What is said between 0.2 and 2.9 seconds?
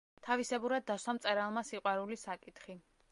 თავისებურად დასვა მწერალმა სიყვარულის საკითხი.